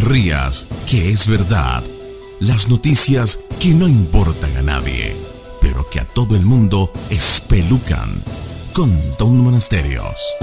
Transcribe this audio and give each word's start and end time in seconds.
te 0.00 0.08
que 0.90 1.10
es 1.10 1.28
verdad. 1.28 1.84
Las 2.40 2.68
noticias 2.68 3.44
que 3.60 3.74
no 3.74 3.86
importan 3.86 4.56
a 4.56 4.62
nadie, 4.62 5.14
pero 5.60 5.88
que 5.88 6.00
a 6.00 6.04
todo 6.04 6.34
el 6.34 6.42
mundo 6.42 6.92
espelucan. 7.10 8.10
Con 8.72 8.90
Don 9.18 9.38
Monasterios. 9.38 10.34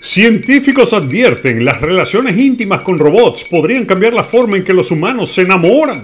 Científicos 0.00 0.92
advierten, 0.92 1.64
las 1.64 1.80
relaciones 1.80 2.36
íntimas 2.36 2.82
con 2.82 2.98
robots 2.98 3.44
podrían 3.44 3.84
cambiar 3.84 4.12
la 4.12 4.22
forma 4.22 4.58
en 4.58 4.64
que 4.64 4.74
los 4.74 4.92
humanos 4.92 5.32
se 5.32 5.42
enamoran. 5.42 6.02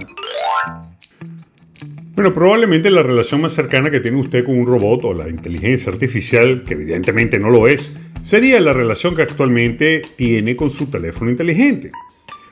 Bueno, 2.19 2.33
probablemente 2.33 2.89
la 2.89 3.01
relación 3.01 3.39
más 3.39 3.53
cercana 3.53 3.89
que 3.89 4.01
tiene 4.01 4.17
usted 4.17 4.43
con 4.43 4.59
un 4.59 4.65
robot 4.65 5.05
o 5.05 5.13
la 5.13 5.29
inteligencia 5.29 5.89
artificial, 5.89 6.65
que 6.65 6.73
evidentemente 6.73 7.39
no 7.39 7.49
lo 7.49 7.65
es, 7.65 7.93
sería 8.21 8.59
la 8.59 8.73
relación 8.73 9.15
que 9.15 9.21
actualmente 9.21 10.01
tiene 10.17 10.57
con 10.57 10.69
su 10.69 10.91
teléfono 10.91 11.31
inteligente. 11.31 11.91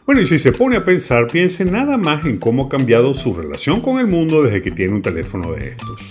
Bueno, 0.05 0.21
y 0.21 0.25
si 0.25 0.39
se 0.39 0.53
pone 0.53 0.77
a 0.77 0.85
pensar, 0.85 1.27
piense 1.27 1.65
nada 1.65 1.97
más 1.97 2.23
en 2.23 2.37
cómo 2.37 2.67
ha 2.67 2.69
cambiado 2.69 3.13
su 3.13 3.33
relación 3.33 3.81
con 3.81 3.99
el 3.99 4.07
mundo 4.07 4.41
desde 4.41 4.61
que 4.61 4.71
tiene 4.71 4.93
un 4.93 5.01
teléfono 5.01 5.51
de 5.51 5.71
estos. 5.71 6.01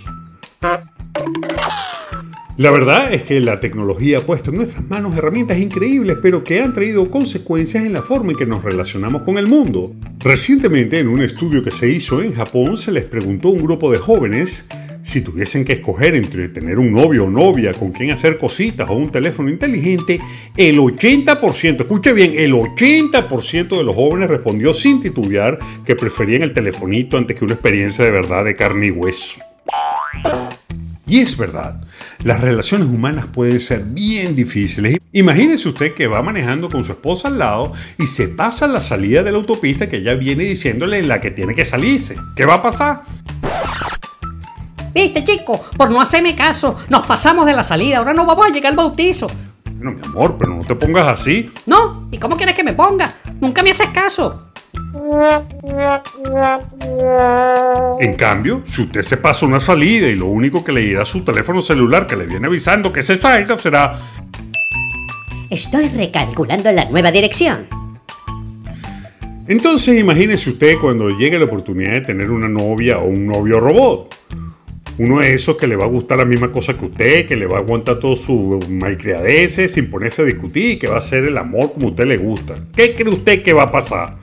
La 2.59 2.70
verdad 2.70 3.12
es 3.12 3.23
que 3.23 3.38
la 3.41 3.60
tecnología 3.60 4.16
ha 4.16 4.23
puesto 4.23 4.51
en 4.51 4.56
nuestras 4.56 4.88
manos 4.88 5.14
herramientas 5.14 5.59
increíbles, 5.59 6.16
pero 6.23 6.42
que 6.42 6.62
han 6.62 6.73
traído 6.73 7.10
consecuencias 7.10 7.84
en 7.84 7.92
la 7.92 8.01
forma 8.01 8.33
en 8.33 8.38
que 8.38 8.47
nos 8.47 8.64
relacionamos 8.64 9.23
con 9.24 9.37
el 9.37 9.47
mundo. 9.47 9.95
Recientemente, 10.20 10.98
en 10.98 11.09
un 11.09 11.20
estudio 11.20 11.62
que 11.62 11.70
se 11.70 11.91
hizo 11.91 12.23
en 12.23 12.34
Japón, 12.34 12.78
se 12.78 12.92
les 12.92 13.05
preguntó 13.05 13.48
a 13.48 13.50
un 13.50 13.62
grupo 13.62 13.92
de 13.92 13.98
jóvenes 13.98 14.66
si 15.02 15.20
tuviesen 15.20 15.66
que 15.66 15.74
escoger 15.74 16.16
entre 16.16 16.48
tener 16.48 16.78
un 16.78 16.92
novio 16.92 17.27
o 17.27 17.30
novia 17.30 17.73
con 17.73 17.92
quien 17.92 18.11
hacer 18.11 18.38
cositas 18.38 18.88
o 18.88 18.95
un 18.95 19.12
teléfono 19.12 19.50
inteligente, 19.50 20.19
el 20.56 20.78
80%, 20.78 21.80
escuche 21.80 22.14
bien, 22.14 22.33
el 22.39 22.55
80% 22.55 23.77
de 23.77 23.84
los 23.84 23.95
jóvenes 23.95 24.30
respondió 24.30 24.73
sin 24.73 25.00
titubear 25.00 25.58
que 25.84 25.95
preferían 25.95 26.42
el 26.42 26.55
telefonito 26.55 27.19
antes 27.19 27.36
que 27.36 27.45
una 27.45 27.55
experiencia 27.55 28.05
de 28.05 28.11
verdad 28.11 28.47
de 28.47 28.56
carne 28.56 28.86
y 28.86 28.91
hueso. 28.91 29.41
Y 31.06 31.20
es 31.20 31.36
verdad, 31.36 31.80
las 32.22 32.41
relaciones 32.41 32.89
humanas 32.89 33.27
pueden 33.33 33.61
ser 33.61 33.84
bien 33.84 34.34
difíciles. 34.36 34.98
Imagínese 35.12 35.69
usted 35.69 35.95
que 35.95 36.06
va 36.06 36.23
manejando 36.23 36.70
con 36.70 36.84
su 36.84 36.92
esposa 36.92 37.28
al 37.28 37.39
lado 37.39 37.73
y 37.98 38.06
se 38.06 38.28
pasa 38.28 38.67
la 38.67 38.81
salida 38.81 39.23
de 39.23 39.33
la 39.33 39.39
autopista 39.39 39.89
que 39.89 39.98
ella 39.98 40.14
viene 40.14 40.45
diciéndole 40.45 41.03
la 41.03 41.20
que 41.20 41.31
tiene 41.31 41.55
que 41.55 41.64
salirse. 41.64 42.17
¿Qué 42.34 42.45
va 42.47 42.55
a 42.55 42.62
pasar? 42.62 43.03
Viste, 44.95 45.25
chico, 45.25 45.62
por 45.77 45.91
no 45.91 46.00
hacerme 46.00 46.34
caso, 46.34 46.78
nos 46.89 47.06
pasamos 47.06 47.45
de 47.45 47.53
la 47.53 47.62
salida, 47.62 47.98
ahora 47.98 48.14
no 48.14 48.25
vamos 48.25 48.47
a 48.47 48.48
llegar 48.48 48.70
al 48.70 48.77
bautizo. 48.77 49.27
Bueno, 49.77 49.92
mi 49.92 50.06
amor, 50.06 50.36
pero 50.39 50.55
no 50.55 50.64
te 50.64 50.75
pongas 50.75 51.20
así. 51.20 51.51
No, 51.67 52.08
¿y 52.11 52.17
cómo 52.17 52.36
quieres 52.36 52.55
que 52.55 52.64
me 52.64 52.73
ponga? 52.73 53.12
Nunca 53.41 53.62
me 53.62 53.70
haces 53.70 53.91
caso. 53.91 54.53
En 57.98 58.14
cambio, 58.14 58.62
si 58.66 58.83
usted 58.83 59.02
se 59.02 59.16
pasa 59.16 59.47
una 59.47 59.58
salida 59.58 60.08
y 60.08 60.14
lo 60.14 60.27
único 60.27 60.62
que 60.62 60.72
le 60.72 60.83
irá 60.83 61.02
a 61.02 61.06
su 61.06 61.25
teléfono 61.25 61.62
celular 61.62 62.06
que 62.06 62.16
le 62.16 62.27
viene 62.27 62.47
avisando 62.47 62.92
que 62.92 63.02
se 63.02 63.16
salga 63.16 63.56
será... 63.56 63.98
Estoy 65.48 65.89
recalculando 65.89 66.70
la 66.72 66.91
nueva 66.91 67.11
dirección. 67.11 67.67
Entonces 69.48 69.98
imagínese 69.98 70.50
usted 70.50 70.77
cuando 70.78 71.08
llegue 71.11 71.39
la 71.39 71.47
oportunidad 71.47 71.92
de 71.92 72.00
tener 72.02 72.30
una 72.30 72.48
novia 72.48 72.98
o 72.98 73.06
un 73.06 73.27
novio 73.27 73.61
robot. 73.61 74.14
Uno 74.98 75.20
de 75.20 75.34
esos 75.34 75.56
que 75.56 75.67
le 75.67 75.77
va 75.77 75.84
a 75.84 75.89
gustar 75.89 76.19
la 76.19 76.24
misma 76.24 76.50
cosa 76.50 76.74
que 76.74 76.86
usted, 76.86 77.27
que 77.27 77.36
le 77.36 77.47
va 77.47 77.56
a 77.56 77.61
aguantar 77.61 77.98
todo 77.98 78.17
su 78.17 78.58
malcriadeces 78.70 79.72
sin 79.72 79.89
ponerse 79.89 80.22
a 80.22 80.24
discutir 80.24 80.72
y 80.72 80.78
que 80.78 80.89
va 80.89 80.97
a 80.97 80.98
hacer 80.98 81.24
el 81.24 81.39
amor 81.39 81.72
como 81.72 81.89
a 81.89 81.91
usted 81.91 82.06
le 82.06 82.17
gusta. 82.17 82.56
¿Qué 82.74 82.94
cree 82.94 83.12
usted 83.12 83.42
que 83.42 83.52
va 83.52 83.64
a 83.64 83.70
pasar? 83.70 84.17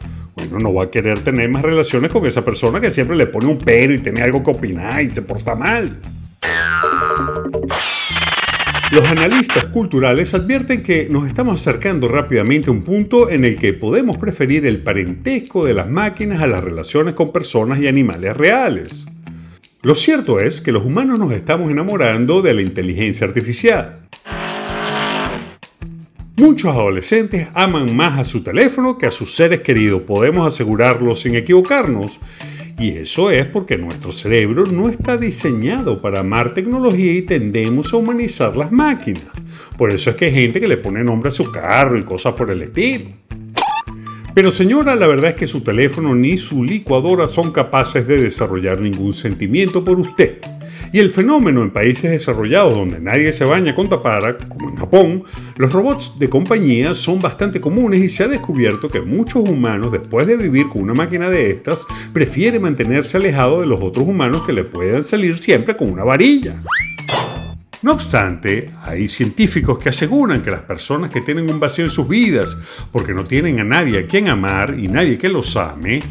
Bueno, 0.49 0.59
no 0.59 0.73
va 0.73 0.85
a 0.85 0.91
querer 0.91 1.19
tener 1.19 1.49
más 1.49 1.61
relaciones 1.61 2.11
con 2.11 2.25
esa 2.25 2.43
persona 2.43 2.79
que 2.79 2.91
siempre 2.91 3.15
le 3.15 3.27
pone 3.27 3.47
un 3.47 3.57
pero 3.57 3.93
y 3.93 3.99
tiene 3.99 4.21
algo 4.21 4.43
que 4.43 4.51
opinar 4.51 5.01
y 5.01 5.09
se 5.09 5.21
porta 5.21 5.55
mal. 5.55 5.99
Los 8.91 9.05
analistas 9.05 9.65
culturales 9.67 10.35
advierten 10.35 10.83
que 10.83 11.07
nos 11.09 11.27
estamos 11.27 11.59
acercando 11.59 12.07
rápidamente 12.07 12.69
a 12.69 12.73
un 12.73 12.83
punto 12.83 13.29
en 13.29 13.43
el 13.43 13.57
que 13.57 13.73
podemos 13.73 14.17
preferir 14.19 14.67
el 14.67 14.77
parentesco 14.77 15.65
de 15.65 15.73
las 15.73 15.89
máquinas 15.89 16.43
a 16.43 16.47
las 16.47 16.63
relaciones 16.63 17.15
con 17.15 17.31
personas 17.31 17.79
y 17.79 17.87
animales 17.87 18.37
reales. 18.37 19.05
Lo 19.81 19.95
cierto 19.95 20.39
es 20.39 20.61
que 20.61 20.71
los 20.71 20.85
humanos 20.85 21.17
nos 21.17 21.33
estamos 21.33 21.71
enamorando 21.71 22.41
de 22.41 22.53
la 22.53 22.61
inteligencia 22.61 23.25
artificial. 23.25 24.02
Muchos 26.43 26.75
adolescentes 26.75 27.47
aman 27.53 27.95
más 27.95 28.19
a 28.19 28.25
su 28.25 28.43
teléfono 28.43 28.97
que 28.97 29.05
a 29.05 29.11
sus 29.11 29.33
seres 29.33 29.61
queridos, 29.61 30.01
podemos 30.01 30.45
asegurarlo 30.45 31.15
sin 31.15 31.35
equivocarnos. 31.35 32.19
Y 32.77 32.89
eso 32.89 33.31
es 33.31 33.45
porque 33.45 33.77
nuestro 33.77 34.11
cerebro 34.11 34.65
no 34.65 34.89
está 34.89 35.15
diseñado 35.15 36.01
para 36.01 36.19
amar 36.19 36.51
tecnología 36.51 37.13
y 37.13 37.21
tendemos 37.21 37.93
a 37.93 37.95
humanizar 37.95 38.57
las 38.57 38.73
máquinas. 38.73 39.23
Por 39.77 39.91
eso 39.91 40.09
es 40.09 40.17
que 40.17 40.25
hay 40.25 40.33
gente 40.33 40.59
que 40.59 40.67
le 40.67 40.75
pone 40.75 41.01
nombre 41.01 41.29
a 41.29 41.31
su 41.31 41.49
carro 41.49 41.97
y 41.97 42.03
cosas 42.03 42.33
por 42.33 42.51
el 42.51 42.61
estilo. 42.61 43.05
Pero 44.33 44.51
señora, 44.51 44.97
la 44.97 45.07
verdad 45.07 45.29
es 45.29 45.35
que 45.37 45.47
su 45.47 45.61
teléfono 45.61 46.13
ni 46.13 46.35
su 46.35 46.61
licuadora 46.61 47.29
son 47.29 47.53
capaces 47.53 48.05
de 48.05 48.21
desarrollar 48.21 48.81
ningún 48.81 49.13
sentimiento 49.13 49.81
por 49.81 49.97
usted. 49.97 50.39
Y 50.93 50.99
el 50.99 51.09
fenómeno 51.09 51.63
en 51.63 51.71
países 51.71 52.11
desarrollados 52.11 52.75
donde 52.75 52.99
nadie 52.99 53.33
se 53.33 53.45
baña 53.45 53.73
con 53.73 53.89
tapara, 53.89 54.37
como 54.37 54.69
en 54.69 54.75
Japón, 54.75 55.23
los 55.57 55.73
robots 55.73 56.19
de 56.19 56.29
compañía 56.29 56.93
son 56.93 57.19
bastante 57.19 57.59
comunes 57.59 57.99
y 57.99 58.09
se 58.09 58.23
ha 58.23 58.27
descubierto 58.27 58.89
que 58.89 59.01
muchos 59.01 59.49
humanos, 59.49 59.91
después 59.91 60.27
de 60.27 60.37
vivir 60.37 60.69
con 60.69 60.83
una 60.83 60.93
máquina 60.93 61.31
de 61.31 61.49
estas, 61.49 61.83
prefieren 62.13 62.61
mantenerse 62.61 63.17
alejados 63.17 63.61
de 63.61 63.65
los 63.65 63.81
otros 63.81 64.07
humanos 64.07 64.45
que 64.45 64.53
le 64.53 64.65
puedan 64.65 65.03
salir 65.03 65.35
siempre 65.39 65.75
con 65.75 65.89
una 65.89 66.03
varilla. 66.03 66.59
No 67.81 67.93
obstante, 67.93 68.69
hay 68.83 69.09
científicos 69.09 69.79
que 69.79 69.89
aseguran 69.89 70.43
que 70.43 70.51
las 70.51 70.61
personas 70.61 71.09
que 71.09 71.21
tienen 71.21 71.49
un 71.49 71.59
vacío 71.59 71.85
en 71.85 71.89
sus 71.89 72.07
vidas 72.07 72.55
porque 72.91 73.15
no 73.15 73.23
tienen 73.23 73.59
a 73.59 73.63
nadie 73.63 73.97
a 73.97 74.07
quien 74.07 74.29
amar 74.29 74.77
y 74.77 74.87
nadie 74.89 75.17
que 75.17 75.27
los 75.27 75.57
ame, 75.57 76.01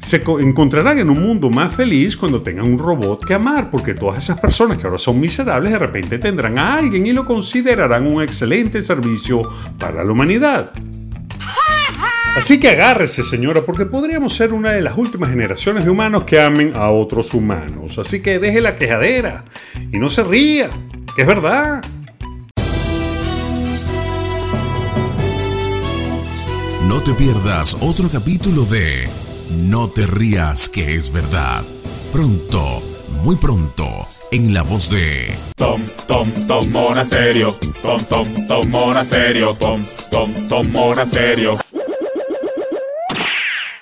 se 0.00 0.22
encontrarán 0.40 0.98
en 0.98 1.10
un 1.10 1.22
mundo 1.22 1.50
más 1.50 1.74
feliz 1.74 2.16
cuando 2.16 2.42
tengan 2.42 2.66
un 2.66 2.78
robot 2.78 3.24
que 3.24 3.34
amar, 3.34 3.70
porque 3.70 3.94
todas 3.94 4.24
esas 4.24 4.40
personas 4.40 4.78
que 4.78 4.86
ahora 4.86 4.98
son 4.98 5.20
miserables 5.20 5.72
de 5.72 5.78
repente 5.78 6.18
tendrán 6.18 6.58
a 6.58 6.76
alguien 6.76 7.06
y 7.06 7.12
lo 7.12 7.24
considerarán 7.24 8.06
un 8.06 8.22
excelente 8.22 8.80
servicio 8.80 9.42
para 9.78 10.02
la 10.02 10.10
humanidad. 10.10 10.72
Así 12.36 12.58
que 12.58 12.68
agárrese, 12.68 13.22
señora, 13.22 13.62
porque 13.62 13.86
podríamos 13.86 14.34
ser 14.34 14.52
una 14.52 14.70
de 14.70 14.80
las 14.80 14.96
últimas 14.96 15.30
generaciones 15.30 15.84
de 15.84 15.90
humanos 15.90 16.24
que 16.24 16.40
amen 16.40 16.72
a 16.74 16.88
otros 16.90 17.34
humanos. 17.34 17.98
Así 17.98 18.22
que 18.22 18.38
deje 18.38 18.60
la 18.60 18.76
quejadera 18.76 19.44
y 19.92 19.98
no 19.98 20.08
se 20.08 20.22
ría, 20.22 20.70
que 21.14 21.22
es 21.22 21.28
verdad. 21.28 21.82
No 26.88 27.00
te 27.02 27.12
pierdas 27.14 27.76
otro 27.80 28.08
capítulo 28.08 28.64
de 28.64 29.08
no 29.50 29.88
te 29.88 30.06
rías 30.06 30.68
que 30.68 30.94
es 30.94 31.12
verdad. 31.12 31.62
Pronto, 32.12 32.82
muy 33.22 33.36
pronto, 33.36 34.06
en 34.30 34.54
la 34.54 34.62
voz 34.62 34.90
de... 34.90 35.36
Tom, 35.56 35.82
Tom, 36.06 36.30
Tom 36.46 36.70
Monasterio. 36.70 37.56
Tom, 37.82 38.04
Tom, 38.04 38.26
Tom 38.46 38.70
Monasterio. 38.70 39.54
Tom, 39.54 39.84
Tom, 40.10 40.32
Tom 40.48 40.72
Monasterio. 40.72 41.58